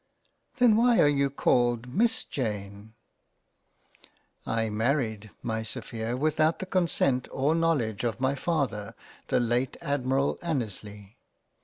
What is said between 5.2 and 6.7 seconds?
my Sophia without the